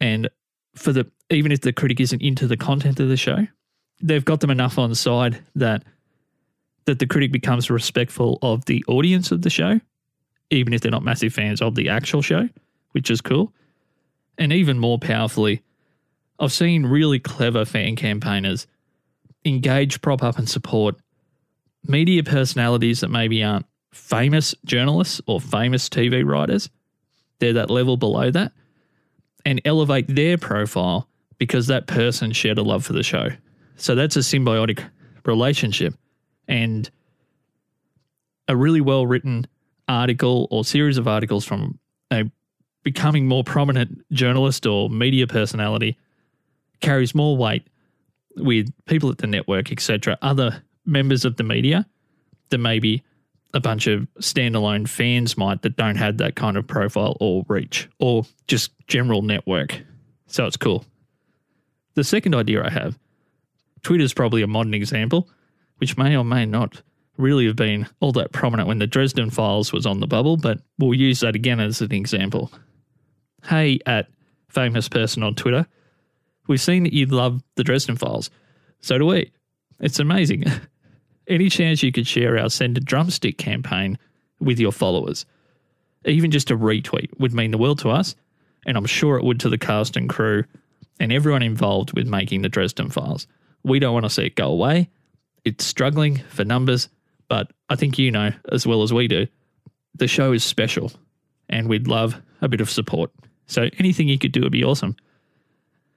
And 0.00 0.28
for 0.74 0.92
the 0.92 1.10
even 1.30 1.52
if 1.52 1.60
the 1.60 1.72
critic 1.72 2.00
isn't 2.00 2.22
into 2.22 2.46
the 2.46 2.56
content 2.56 2.98
of 3.00 3.08
the 3.08 3.16
show, 3.16 3.46
they've 4.02 4.24
got 4.24 4.40
them 4.40 4.50
enough 4.50 4.78
on 4.78 4.94
side 4.94 5.42
that 5.54 5.84
that 6.86 6.98
the 6.98 7.06
critic 7.06 7.30
becomes 7.30 7.70
respectful 7.70 8.38
of 8.42 8.64
the 8.64 8.84
audience 8.88 9.30
of 9.30 9.42
the 9.42 9.50
show, 9.50 9.80
even 10.50 10.72
if 10.72 10.80
they're 10.80 10.90
not 10.90 11.04
massive 11.04 11.32
fans 11.32 11.60
of 11.60 11.74
the 11.74 11.88
actual 11.88 12.22
show, 12.22 12.48
which 12.92 13.10
is 13.10 13.20
cool. 13.20 13.52
And 14.38 14.52
even 14.52 14.78
more 14.78 14.98
powerfully, 14.98 15.62
I've 16.38 16.52
seen 16.52 16.86
really 16.86 17.20
clever 17.20 17.64
fan 17.64 17.96
campaigners 17.96 18.66
engage, 19.44 20.00
prop 20.00 20.22
up, 20.22 20.38
and 20.38 20.48
support 20.48 20.96
media 21.86 22.22
personalities 22.22 23.00
that 23.00 23.10
maybe 23.10 23.44
aren't 23.44 23.66
famous 23.92 24.54
journalists 24.64 25.20
or 25.26 25.40
famous 25.40 25.88
TV 25.88 26.24
writers. 26.24 26.70
They're 27.38 27.52
that 27.54 27.70
level 27.70 27.96
below 27.96 28.30
that 28.30 28.52
and 29.44 29.60
elevate 29.64 30.06
their 30.08 30.38
profile 30.38 31.08
because 31.38 31.66
that 31.68 31.86
person 31.86 32.32
shared 32.32 32.58
a 32.58 32.62
love 32.62 32.84
for 32.84 32.92
the 32.92 33.02
show. 33.02 33.28
So 33.80 33.94
that's 33.94 34.16
a 34.16 34.20
symbiotic 34.20 34.84
relationship. 35.24 35.94
And 36.46 36.88
a 38.46 38.56
really 38.56 38.80
well 38.80 39.06
written 39.06 39.46
article 39.88 40.48
or 40.50 40.64
series 40.64 40.98
of 40.98 41.08
articles 41.08 41.44
from 41.44 41.78
a 42.12 42.24
becoming 42.82 43.26
more 43.26 43.42
prominent 43.42 44.04
journalist 44.12 44.66
or 44.66 44.90
media 44.90 45.26
personality 45.26 45.96
carries 46.80 47.14
more 47.14 47.36
weight 47.36 47.68
with 48.36 48.68
people 48.86 49.10
at 49.10 49.18
the 49.18 49.26
network, 49.26 49.72
etc., 49.72 50.18
other 50.22 50.62
members 50.84 51.24
of 51.24 51.36
the 51.36 51.42
media 51.42 51.86
than 52.50 52.62
maybe 52.62 53.02
a 53.54 53.60
bunch 53.60 53.86
of 53.86 54.06
standalone 54.20 54.88
fans 54.88 55.36
might 55.36 55.62
that 55.62 55.76
don't 55.76 55.96
have 55.96 56.18
that 56.18 56.36
kind 56.36 56.56
of 56.56 56.66
profile 56.66 57.16
or 57.20 57.44
reach 57.48 57.88
or 57.98 58.24
just 58.46 58.72
general 58.86 59.22
network. 59.22 59.80
So 60.26 60.46
it's 60.46 60.56
cool. 60.56 60.84
The 61.94 62.04
second 62.04 62.34
idea 62.34 62.64
I 62.64 62.70
have 62.70 62.98
Twitter's 63.82 64.14
probably 64.14 64.42
a 64.42 64.46
modern 64.46 64.74
example, 64.74 65.28
which 65.78 65.96
may 65.96 66.16
or 66.16 66.24
may 66.24 66.46
not 66.46 66.82
really 67.16 67.46
have 67.46 67.56
been 67.56 67.86
all 68.00 68.12
that 68.12 68.32
prominent 68.32 68.68
when 68.68 68.78
the 68.78 68.86
Dresden 68.86 69.30
Files 69.30 69.72
was 69.72 69.86
on 69.86 70.00
the 70.00 70.06
bubble, 70.06 70.36
but 70.36 70.60
we'll 70.78 70.94
use 70.94 71.20
that 71.20 71.34
again 71.34 71.60
as 71.60 71.80
an 71.80 71.92
example. 71.92 72.50
Hey, 73.44 73.78
at 73.86 74.08
famous 74.48 74.88
person 74.88 75.22
on 75.22 75.34
Twitter, 75.34 75.66
we've 76.46 76.60
seen 76.60 76.84
that 76.84 76.92
you 76.92 77.06
love 77.06 77.42
the 77.56 77.64
Dresden 77.64 77.96
Files. 77.96 78.30
So 78.80 78.98
do 78.98 79.06
we. 79.06 79.32
It's 79.80 79.98
amazing. 79.98 80.44
Any 81.28 81.48
chance 81.48 81.82
you 81.82 81.92
could 81.92 82.06
share 82.06 82.38
our 82.38 82.50
Send 82.50 82.76
a 82.76 82.80
Drumstick 82.80 83.38
campaign 83.38 83.98
with 84.40 84.58
your 84.58 84.72
followers? 84.72 85.26
Even 86.04 86.30
just 86.30 86.50
a 86.50 86.56
retweet 86.56 87.18
would 87.18 87.34
mean 87.34 87.50
the 87.50 87.58
world 87.58 87.78
to 87.80 87.90
us, 87.90 88.16
and 88.66 88.76
I'm 88.76 88.86
sure 88.86 89.16
it 89.16 89.24
would 89.24 89.40
to 89.40 89.48
the 89.48 89.58
cast 89.58 89.96
and 89.96 90.08
crew 90.08 90.44
and 91.00 91.12
everyone 91.12 91.42
involved 91.42 91.94
with 91.94 92.06
making 92.06 92.42
the 92.42 92.48
Dresden 92.48 92.90
Files. 92.90 93.26
We 93.62 93.78
don't 93.78 93.92
want 93.92 94.04
to 94.04 94.10
see 94.10 94.26
it 94.26 94.36
go 94.36 94.48
away. 94.48 94.88
It's 95.44 95.64
struggling 95.64 96.16
for 96.28 96.44
numbers, 96.44 96.88
but 97.28 97.52
I 97.68 97.76
think 97.76 97.98
you 97.98 98.10
know 98.10 98.32
as 98.50 98.66
well 98.66 98.82
as 98.82 98.92
we 98.92 99.08
do, 99.08 99.26
the 99.94 100.08
show 100.08 100.32
is 100.32 100.44
special 100.44 100.92
and 101.48 101.68
we'd 101.68 101.88
love 101.88 102.20
a 102.40 102.48
bit 102.48 102.60
of 102.60 102.70
support. 102.70 103.10
So 103.46 103.68
anything 103.78 104.08
you 104.08 104.18
could 104.18 104.32
do 104.32 104.42
would 104.42 104.52
be 104.52 104.64
awesome. 104.64 104.96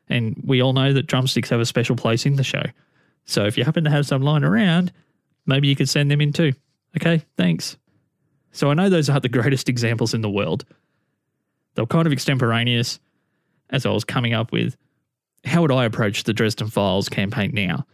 And 0.09 0.41
we 0.45 0.61
all 0.61 0.73
know 0.73 0.93
that 0.93 1.07
drumsticks 1.07 1.49
have 1.49 1.59
a 1.59 1.65
special 1.65 1.95
place 1.95 2.25
in 2.25 2.35
the 2.35 2.43
show. 2.43 2.63
So 3.25 3.45
if 3.45 3.57
you 3.57 3.63
happen 3.63 3.83
to 3.85 3.89
have 3.89 4.05
some 4.05 4.21
lying 4.21 4.43
around, 4.43 4.91
maybe 5.45 5.67
you 5.67 5.75
could 5.75 5.89
send 5.89 6.11
them 6.11 6.21
in 6.21 6.33
too. 6.33 6.53
Okay, 6.97 7.23
thanks. 7.37 7.77
So 8.51 8.69
I 8.69 8.73
know 8.73 8.89
those 8.89 9.09
aren't 9.09 9.23
the 9.23 9.29
greatest 9.29 9.69
examples 9.69 10.13
in 10.13 10.21
the 10.21 10.29
world. 10.29 10.65
They 11.75 11.81
were 11.81 11.87
kind 11.87 12.05
of 12.05 12.13
extemporaneous 12.13 12.99
as 13.69 13.85
I 13.85 13.89
was 13.89 14.03
coming 14.03 14.33
up 14.33 14.51
with 14.51 14.77
how 15.45 15.61
would 15.61 15.71
I 15.71 15.85
approach 15.85 16.23
the 16.23 16.33
Dresden 16.33 16.69
Files 16.69 17.09
campaign 17.09 17.51
now? 17.53 17.85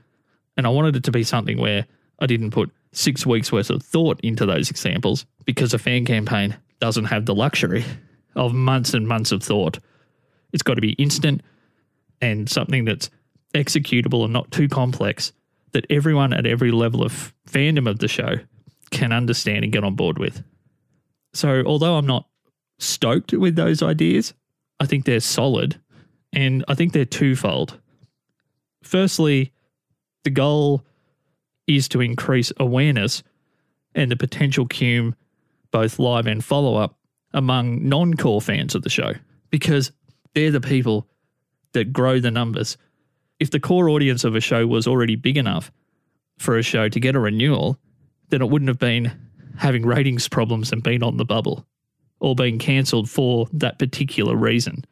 And 0.57 0.65
I 0.67 0.69
wanted 0.69 0.95
it 0.95 1.03
to 1.05 1.11
be 1.11 1.23
something 1.23 1.57
where 1.57 1.85
I 2.19 2.25
didn't 2.25 2.51
put 2.51 2.71
six 2.91 3.25
weeks 3.25 3.51
worth 3.51 3.69
of 3.69 3.83
thought 3.83 4.19
into 4.21 4.45
those 4.45 4.69
examples 4.69 5.25
because 5.45 5.73
a 5.73 5.79
fan 5.79 6.05
campaign 6.05 6.57
doesn't 6.79 7.05
have 7.05 7.25
the 7.25 7.35
luxury 7.35 7.85
of 8.35 8.53
months 8.53 8.93
and 8.93 9.07
months 9.07 9.31
of 9.31 9.43
thought. 9.43 9.79
It's 10.53 10.63
got 10.63 10.75
to 10.75 10.81
be 10.81 10.93
instant 10.93 11.41
and 12.21 12.49
something 12.49 12.85
that's 12.85 13.09
executable 13.53 14.23
and 14.23 14.33
not 14.33 14.51
too 14.51 14.67
complex 14.67 15.31
that 15.71 15.85
everyone 15.89 16.33
at 16.33 16.45
every 16.45 16.71
level 16.71 17.03
of 17.03 17.33
fandom 17.47 17.89
of 17.89 17.99
the 17.99 18.07
show 18.07 18.35
can 18.91 19.11
understand 19.11 19.63
and 19.63 19.73
get 19.73 19.83
on 19.83 19.95
board 19.95 20.17
with. 20.17 20.43
So, 21.33 21.63
although 21.65 21.95
I'm 21.95 22.07
not 22.07 22.27
stoked 22.79 23.33
with 23.33 23.55
those 23.55 23.83
ideas, 23.83 24.33
I 24.79 24.85
think 24.85 25.05
they're 25.05 25.19
solid 25.19 25.79
and 26.33 26.63
I 26.67 26.75
think 26.75 26.93
they're 26.93 27.05
twofold. 27.05 27.79
Firstly, 28.83 29.51
the 30.23 30.29
goal 30.29 30.85
is 31.67 31.87
to 31.89 32.01
increase 32.01 32.51
awareness 32.57 33.23
and 33.95 34.11
the 34.11 34.15
potential 34.15 34.67
cume 34.67 35.15
both 35.71 35.99
live 35.99 36.27
and 36.27 36.43
follow 36.43 36.75
up, 36.75 36.95
among 37.33 37.87
non 37.87 38.15
core 38.15 38.41
fans 38.41 38.73
of 38.73 38.81
the 38.81 38.89
show 38.89 39.13
because 39.49 39.91
they're 40.33 40.51
the 40.51 40.61
people 40.61 41.07
that 41.73 41.93
grow 41.93 42.19
the 42.19 42.31
numbers. 42.31 42.77
If 43.39 43.51
the 43.51 43.59
core 43.59 43.89
audience 43.89 44.23
of 44.23 44.35
a 44.35 44.41
show 44.41 44.65
was 44.67 44.87
already 44.87 45.15
big 45.15 45.37
enough 45.37 45.71
for 46.37 46.57
a 46.57 46.63
show 46.63 46.89
to 46.89 46.99
get 46.99 47.15
a 47.15 47.19
renewal, 47.19 47.77
then 48.29 48.41
it 48.41 48.49
wouldn't 48.49 48.69
have 48.69 48.79
been 48.79 49.11
having 49.57 49.85
ratings 49.85 50.27
problems 50.27 50.71
and 50.71 50.81
been 50.83 51.03
on 51.03 51.17
the 51.17 51.25
bubble 51.25 51.65
or 52.19 52.35
being 52.35 52.59
cancelled 52.59 53.09
for 53.09 53.47
that 53.53 53.79
particular 53.79 54.35
reason. 54.35 54.85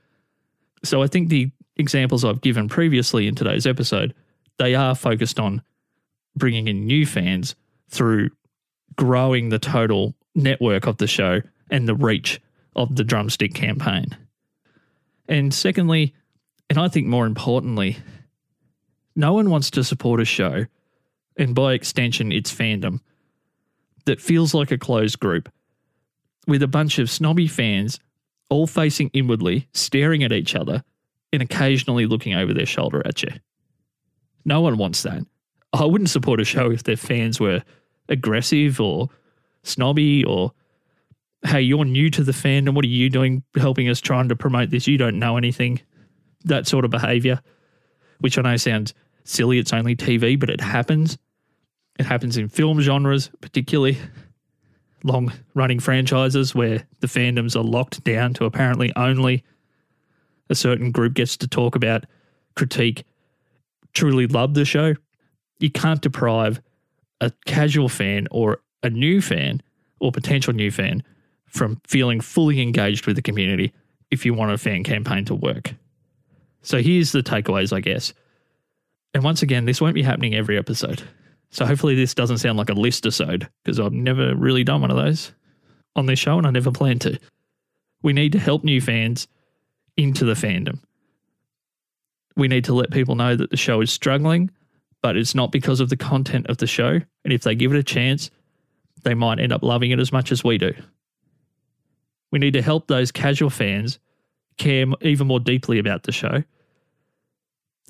So 0.84 1.02
I 1.02 1.08
think 1.08 1.30
the 1.30 1.52
examples 1.76 2.24
I've 2.26 2.42
given 2.42 2.68
previously 2.68 3.28
in 3.28 3.36
today's 3.36 3.68
episode, 3.68 4.14
they 4.58 4.76
are 4.76 4.96
focused 4.96 5.40
on 5.40 5.62
bringing 6.36 6.68
in 6.68 6.86
new 6.86 7.06
fans 7.06 7.56
through 7.90 8.30
growing 8.96 9.50
the 9.50 9.60
total 9.60 10.16
network 10.36 10.88
of 10.88 10.98
the 10.98 11.08
show 11.08 11.42
and 11.70 11.88
the 11.88 11.96
reach 11.96 12.40
of 12.76 12.96
the 12.96 13.04
drumstick 13.04 13.54
campaign. 13.54 14.16
And 15.28 15.54
secondly, 15.54 16.14
and 16.70 16.80
I 16.80 16.88
think 16.88 17.08
more 17.08 17.26
importantly, 17.26 17.98
no 19.16 19.34
one 19.34 19.50
wants 19.50 19.72
to 19.72 19.84
support 19.84 20.22
a 20.22 20.26
show, 20.26 20.66
and 21.38 21.56
by 21.56 21.74
extension, 21.74 22.32
its 22.32 22.54
fandom, 22.54 23.00
that 24.06 24.22
feels 24.22 24.54
like 24.54 24.72
a 24.72 24.78
closed 24.78 25.20
group 25.20 25.52
with 26.48 26.64
a 26.64 26.68
bunch 26.68 26.98
of 27.00 27.10
snobby 27.10 27.48
fans 27.48 28.00
all 28.50 28.68
facing 28.68 29.10
inwardly, 29.14 29.68
staring 29.74 30.24
at 30.24 30.32
each 30.32 30.56
other, 30.56 30.84
and 31.34 31.42
occasionally 31.42 32.06
looking 32.06 32.34
over 32.34 32.54
their 32.54 32.66
shoulder 32.66 33.02
at 33.06 33.24
you. 33.24 33.32
No 34.46 34.62
one 34.62 34.78
wants 34.78 35.04
that. 35.04 35.24
I 35.74 35.86
wouldn't 35.86 36.10
support 36.10 36.40
a 36.40 36.46
show 36.46 36.72
if 36.72 36.84
their 36.84 36.96
fans 36.96 37.40
were 37.40 37.64
aggressive 38.10 38.80
or 38.80 39.10
snobby 39.64 40.24
or 40.24 40.54
hey, 41.46 41.62
you're 41.62 41.86
new 41.86 42.10
to 42.10 42.24
the 42.24 42.32
fandom. 42.32 42.74
What 42.74 42.86
are 42.86 42.90
you 42.90 43.10
doing 43.10 43.44
helping 43.56 43.90
us 43.90 44.02
trying 44.02 44.30
to 44.30 44.36
promote 44.36 44.70
this? 44.70 44.88
You 44.88 44.98
don't 44.98 45.20
know 45.20 45.38
anything. 45.38 45.82
That 46.46 46.68
sort 46.68 46.86
of 46.86 46.92
behavior, 46.92 47.42
which 48.20 48.38
I 48.38 48.42
know 48.42 48.56
sounds 48.58 48.94
silly. 49.24 49.60
It's 49.60 49.74
only 49.74 49.96
TV, 49.96 50.40
but 50.40 50.50
it 50.50 50.62
happens. 50.62 51.18
It 52.00 52.06
happens 52.06 52.38
in 52.38 52.48
film 52.48 52.80
genres, 52.82 53.30
particularly 53.42 53.98
long 55.04 55.32
running 55.54 55.80
franchises 55.80 56.56
where 56.56 56.86
the 57.00 57.08
fandoms 57.08 57.56
are 57.56 57.64
locked 57.64 58.04
down 58.04 58.34
to 58.36 58.46
apparently 58.46 58.92
only 58.96 59.44
a 60.50 60.56
certain 60.56 60.92
group 60.92 61.14
gets 61.14 61.38
to 61.38 61.48
talk 61.48 61.76
about, 61.76 62.06
critique, 62.56 63.04
truly 63.94 64.28
love 64.28 64.54
the 64.54 64.66
show. 64.66 64.96
You 65.60 65.72
can't 65.72 66.02
deprive 66.02 66.62
a 67.22 67.32
casual 67.46 67.90
fan 67.90 68.28
or 68.32 68.62
a 68.84 68.90
new 68.90 69.22
fan 69.22 69.62
or 70.00 70.12
potential 70.12 70.54
new 70.54 70.72
fan 70.72 71.04
from 71.48 71.82
feeling 71.88 72.22
fully 72.22 72.62
engaged 72.62 73.08
with 73.08 73.16
the 73.16 73.22
community 73.22 73.74
if 74.12 74.26
you 74.26 74.34
want 74.34 74.52
a 74.52 74.58
fan 74.58 74.84
campaign 74.84 75.26
to 75.26 75.36
work. 75.36 75.74
So 76.62 76.82
here's 76.82 77.12
the 77.12 77.24
takeaways, 77.24 77.74
I 77.74 77.80
guess. 77.80 78.14
And 79.14 79.24
once 79.24 79.42
again, 79.42 79.66
this 79.66 79.82
won't 79.82 79.96
be 79.96 80.04
happening 80.04 80.36
every 80.36 80.58
episode. 80.58 81.04
So 81.50 81.66
hopefully 81.66 81.96
this 81.96 82.14
doesn't 82.14 82.40
sound 82.40 82.58
like 82.58 82.70
a 82.70 82.74
list 82.74 83.06
episode 83.06 83.50
because 83.64 83.80
I've 83.80 83.94
never 83.94 84.36
really 84.36 84.64
done 84.64 84.82
one 84.82 84.92
of 84.92 84.98
those 84.98 85.34
on 85.96 86.06
this 86.06 86.20
show 86.20 86.38
and 86.38 86.46
I 86.46 86.52
never 86.52 86.72
plan 86.72 87.00
to. 87.00 87.18
We 88.04 88.14
need 88.14 88.34
to 88.34 88.40
help 88.40 88.64
new 88.64 88.82
fans 88.82 89.28
into 89.96 90.26
the 90.26 90.34
fandom. 90.34 90.80
We 92.36 92.48
need 92.48 92.66
to 92.66 92.74
let 92.74 92.92
people 92.92 93.16
know 93.16 93.36
that 93.36 93.50
the 93.50 93.58
show 93.58 93.82
is 93.82 93.92
struggling, 93.92 94.52
but 95.02 95.18
it's 95.18 95.34
not 95.34 95.52
because 95.52 95.80
of 95.80 95.90
the 95.90 95.98
content 95.98 96.48
of 96.48 96.58
the 96.58 96.68
show. 96.68 97.00
And 97.24 97.34
if 97.34 97.42
they 97.42 97.56
give 97.56 97.74
it 97.74 97.80
a 97.80 97.84
chance, 97.84 98.30
they 99.04 99.16
might 99.16 99.40
end 99.40 99.52
up 99.52 99.64
loving 99.64 99.92
it 99.92 100.00
as 100.00 100.12
much 100.12 100.32
as 100.32 100.44
we 100.44 100.58
do. 100.58 100.74
We 102.32 102.40
need 102.40 102.54
to 102.54 102.62
help 102.62 102.88
those 102.88 103.12
casual 103.12 103.50
fans 103.50 104.00
care 104.58 104.86
even 105.02 105.28
more 105.28 105.40
deeply 105.40 105.80
about 105.80 106.04
the 106.04 106.12
show. 106.12 106.44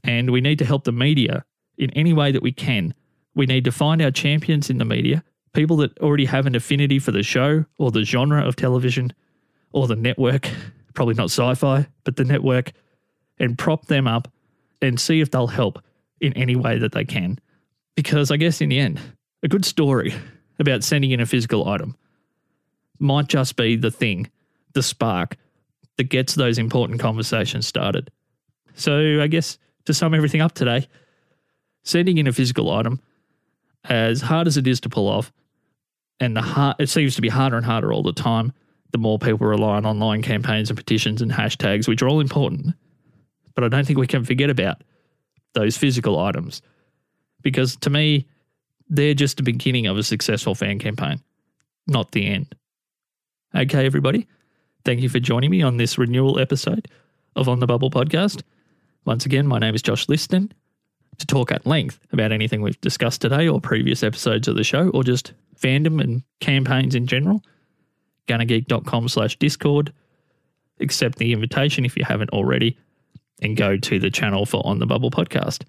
And 0.03 0.29
we 0.29 0.41
need 0.41 0.60
to 0.60 0.65
help 0.65 0.84
the 0.84 0.91
media 0.91 1.43
in 1.77 1.89
any 1.91 2.13
way 2.13 2.31
that 2.31 2.43
we 2.43 2.51
can. 2.51 2.93
We 3.38 3.45
need 3.45 3.65
to 3.65 3.71
find 3.71 4.02
our 4.02 4.10
champions 4.10 4.71
in 4.71 4.80
the 4.80 4.84
media, 4.84 5.23
people 5.54 5.78
that 5.78 5.95
already 6.00 6.26
have 6.26 6.47
an 6.47 6.56
affinity 6.56 6.97
for 6.97 7.12
the 7.12 7.21
show 7.21 7.65
or 7.78 7.91
the 7.91 8.04
genre 8.04 8.43
of 8.43 8.56
television 8.56 9.13
or 9.71 9.86
the 9.86 9.95
network, 9.95 10.50
probably 10.95 11.13
not 11.13 11.26
sci 11.26 11.54
fi, 11.54 11.86
but 12.04 12.15
the 12.15 12.23
network, 12.23 12.71
and 13.38 13.56
prop 13.56 13.86
them 13.86 14.08
up 14.08 14.28
and 14.82 15.00
see 15.00 15.21
if 15.21 15.30
they'll 15.30 15.45
help 15.45 15.78
in 16.19 16.34
any 16.34 16.56
way 16.56 16.80
that 16.80 16.93
they 16.93 17.06
can. 17.06 17.38
Because 17.95 18.32
I 18.32 18.38
guess 18.38 18.60
in 18.60 18.69
the 18.69 18.80
end, 18.80 19.00
a 19.43 19.47
good 19.47 19.65
story 19.65 20.15
about 20.58 20.84
sending 20.84 21.12
in 21.12 21.19
a 21.19 21.28
physical 21.28 21.69
item 21.69 21.95
might 22.97 23.28
just 23.28 23.56
be 23.56 23.76
the 23.76 23.91
thing, 23.91 24.32
the 24.73 24.82
spark 24.82 25.38
that 25.97 26.06
gets 26.06 26.34
those 26.34 26.58
important 26.58 27.00
conversations 27.00 27.67
started. 27.67 28.10
So, 28.73 29.21
I 29.21 29.28
guess 29.28 29.60
to 29.86 29.93
sum 29.93 30.15
everything 30.15 30.41
up 30.41 30.54
today, 30.54 30.88
sending 31.84 32.17
in 32.17 32.26
a 32.26 32.34
physical 32.34 32.71
item, 32.71 33.00
as 33.89 34.21
hard 34.21 34.47
as 34.47 34.58
it 34.58 34.67
is 34.67 34.80
to 34.82 34.89
pull 34.89 35.08
off, 35.08 35.32
and 36.19 36.36
the 36.36 36.41
hard, 36.41 36.76
it 36.80 36.89
seems 36.89 37.15
to 37.15 37.21
be 37.21 37.30
harder 37.30 37.58
and 37.58 37.65
harder 37.65 37.93
all 37.93 38.04
the 38.04 38.13
time, 38.13 38.54
the 38.91 38.97
more 38.97 39.19
people 39.19 39.47
rely 39.47 39.76
on 39.76 39.86
online 39.86 40.21
campaigns 40.21 40.69
and 40.69 40.78
petitions 40.78 41.21
and 41.21 41.32
hashtags, 41.32 41.88
which 41.88 42.02
are 42.02 42.10
all 42.10 42.19
important. 42.19 42.73
But 43.56 43.63
I 43.63 43.69
don't 43.69 43.86
think 43.86 44.00
we 44.00 44.08
can 44.08 44.23
forget 44.23 44.50
about 44.50 44.84
those 45.54 45.78
physical 45.78 46.19
items 46.19 46.62
because 47.41 47.76
to 47.78 47.89
me, 47.89 48.28
they're 48.89 49.13
just 49.13 49.38
the 49.38 49.43
beginning 49.43 49.88
of 49.88 49.97
a 49.97 50.04
successful 50.04 50.56
fan 50.56 50.80
campaign, 50.80 51.21
not 51.88 52.12
the 52.12 52.26
end. 52.28 52.56
Okay, 53.56 53.86
everybody. 53.86 54.28
Thank 54.86 55.02
you 55.02 55.10
for 55.10 55.19
joining 55.19 55.52
me 55.52 55.62
on 55.62 55.78
this 55.78 55.97
renewal 55.97 56.39
episode 56.39 56.88
of 57.36 57.50
On 57.50 57.60
the 57.60 57.67
Bubble 57.67 57.91
podcast. 57.91 58.43
Once 59.06 59.26
again, 59.26 59.47
my 59.47 59.60
name 59.60 59.76
is 59.76 59.82
Josh 59.82 60.08
Liston. 60.08 60.52
To 61.19 61.25
talk 61.25 61.51
at 61.51 61.65
length 61.65 61.99
about 62.12 62.32
anything 62.32 62.62
we've 62.62 62.80
discussed 62.82 63.21
today 63.21 63.47
or 63.47 63.60
previous 63.60 64.03
episodes 64.03 64.47
of 64.47 64.56
the 64.56 64.63
show, 64.63 64.89
or 64.89 65.03
just 65.03 65.34
fandom 65.60 66.01
and 66.01 66.21
campaigns 66.39 66.93
in 66.93 67.08
general, 67.08 67.43
gonnageek.com 68.27 69.10
slash 69.10 69.36
discord. 69.38 69.91
Accept 70.80 71.17
the 71.17 71.34
invitation 71.34 71.86
if 71.86 71.97
you 71.97 72.06
haven't 72.06 72.30
already, 72.30 72.77
and 73.41 73.58
go 73.58 73.77
to 73.77 73.97
the 73.97 74.12
channel 74.12 74.45
for 74.45 74.62
On 74.65 74.77
the 74.77 74.86
Bubble 74.86 75.10
podcast. 75.10 75.63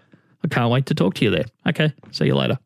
I 0.44 0.48
can't 0.48 0.70
wait 0.70 0.86
to 0.86 0.94
talk 0.94 1.14
to 1.14 1.24
you 1.24 1.30
there. 1.30 1.46
Okay, 1.66 1.92
see 2.10 2.26
you 2.26 2.34
later. 2.34 2.58